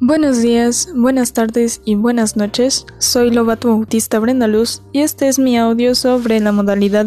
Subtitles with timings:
[0.00, 2.84] Buenos días, buenas tardes y buenas noches.
[2.98, 7.06] Soy Lobato Bautista Brenda Luz y este es mi audio sobre la modalidad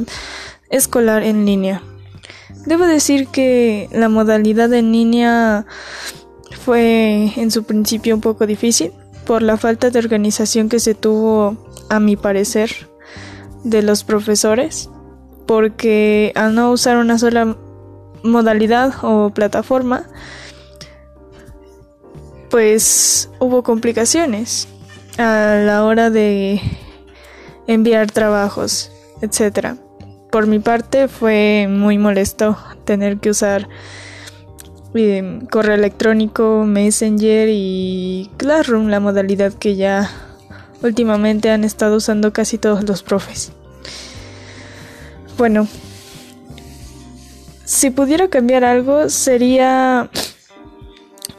[0.71, 1.83] escolar en línea.
[2.65, 5.67] Debo decir que la modalidad en línea
[6.65, 8.91] fue en su principio un poco difícil
[9.23, 11.57] por la falta de organización que se tuvo,
[11.89, 12.71] a mi parecer,
[13.63, 14.89] de los profesores,
[15.45, 17.55] porque al no usar una sola
[18.23, 20.07] modalidad o plataforma,
[22.49, 24.67] pues hubo complicaciones
[25.17, 26.61] a la hora de
[27.67, 28.91] enviar trabajos,
[29.21, 29.75] etc.
[30.31, 33.67] Por mi parte fue muy molesto tener que usar
[34.95, 40.09] eh, correo electrónico, Messenger y Classroom, la modalidad que ya
[40.81, 43.51] últimamente han estado usando casi todos los profes.
[45.37, 45.67] Bueno,
[47.65, 50.09] si pudiera cambiar algo sería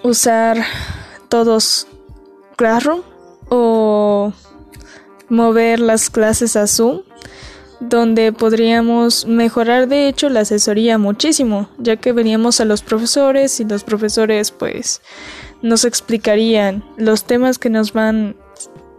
[0.03, 0.59] usar
[1.31, 1.87] todos
[2.57, 3.01] Classroom
[3.49, 4.35] o
[5.31, 7.01] mover las clases a Zoom
[7.81, 13.65] donde podríamos mejorar de hecho la asesoría muchísimo, ya que veníamos a los profesores y
[13.65, 15.01] los profesores pues
[15.63, 18.37] nos explicarían los temas que nos van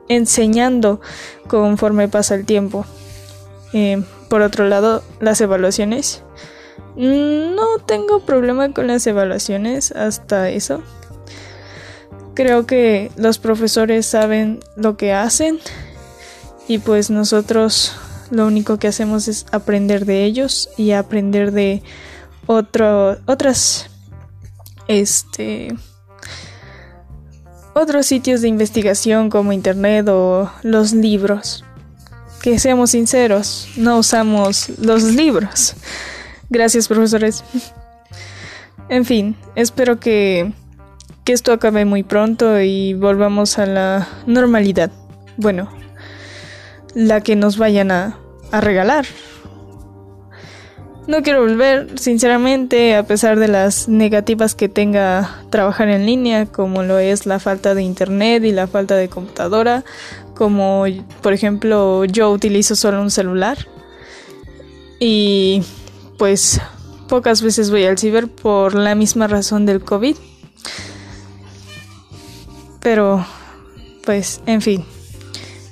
[0.09, 0.99] enseñando
[1.47, 2.85] conforme pasa el tiempo.
[3.73, 6.23] Eh, por otro lado, las evaluaciones.
[6.95, 10.81] No tengo problema con las evaluaciones hasta eso.
[12.33, 15.59] Creo que los profesores saben lo que hacen
[16.67, 17.93] y pues nosotros
[18.29, 21.83] lo único que hacemos es aprender de ellos y aprender de
[22.47, 23.89] otro, otras
[24.87, 25.75] este
[27.73, 31.63] otros sitios de investigación como internet o los libros.
[32.41, 35.75] Que seamos sinceros, no usamos los libros.
[36.49, 37.43] Gracias, profesores.
[38.89, 40.51] En fin, espero que
[41.23, 44.91] que esto acabe muy pronto y volvamos a la normalidad.
[45.37, 45.69] Bueno,
[46.93, 48.17] la que nos vayan a,
[48.51, 49.05] a regalar.
[51.07, 56.83] No quiero volver, sinceramente, a pesar de las negativas que tenga trabajar en línea, como
[56.83, 59.83] lo es la falta de internet y la falta de computadora,
[60.35, 60.85] como
[61.21, 63.57] por ejemplo yo utilizo solo un celular
[64.99, 65.63] y
[66.17, 66.61] pues
[67.07, 70.15] pocas veces voy al ciber por la misma razón del COVID.
[72.81, 73.25] Pero,
[74.05, 74.83] pues, en fin.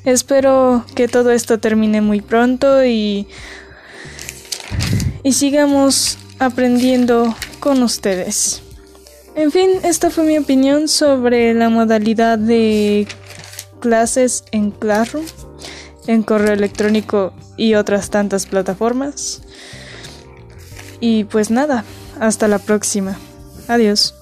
[0.05, 3.27] Espero que todo esto termine muy pronto y,
[5.23, 8.61] y sigamos aprendiendo con ustedes.
[9.35, 13.07] En fin, esta fue mi opinión sobre la modalidad de
[13.79, 15.25] clases en Classroom,
[16.07, 19.41] en correo electrónico y otras tantas plataformas.
[20.99, 21.85] Y pues nada,
[22.19, 23.17] hasta la próxima.
[23.67, 24.18] Adiós.